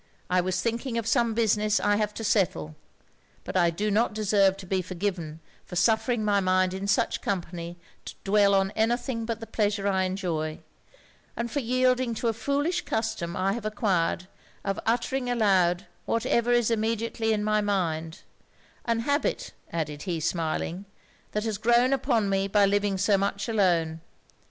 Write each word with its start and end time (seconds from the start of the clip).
I 0.31 0.41
was 0.41 0.59
thinking 0.63 0.97
of 0.97 1.05
some 1.05 1.35
business 1.35 1.79
I 1.79 1.97
have 1.97 2.11
to 2.15 2.23
settle; 2.23 2.75
but 3.43 3.55
I 3.55 3.69
do 3.69 3.91
not 3.91 4.15
deserve 4.15 4.57
to 4.57 4.65
be 4.65 4.81
forgiven 4.81 5.41
for 5.63 5.75
suffering 5.75 6.25
my 6.25 6.39
mind 6.39 6.73
in 6.73 6.87
such 6.87 7.21
company 7.21 7.77
to 8.05 8.15
dwell 8.23 8.55
on 8.55 8.71
any 8.71 8.97
thing 8.97 9.25
but 9.25 9.39
the 9.39 9.45
pleasure 9.45 9.87
I 9.87 10.05
enjoy; 10.05 10.57
and 11.37 11.51
for 11.51 11.59
yielding 11.59 12.15
to 12.15 12.29
a 12.29 12.33
foolish 12.33 12.81
custom 12.83 13.35
I 13.35 13.53
have 13.53 13.63
acquired 13.63 14.27
of 14.65 14.79
uttering 14.87 15.29
aloud 15.29 15.85
whatever 16.05 16.51
is 16.51 16.71
immediately 16.71 17.31
in 17.31 17.43
my 17.43 17.61
mind; 17.61 18.23
an 18.85 19.01
habit,' 19.01 19.53
added 19.71 20.01
he, 20.01 20.19
smiling, 20.19 20.85
'that 21.33 21.43
has 21.43 21.59
grown 21.59 21.93
upon 21.93 22.27
me 22.27 22.47
by 22.47 22.65
living 22.65 22.97
so 22.97 23.19
much 23.19 23.47
alone. 23.47 24.01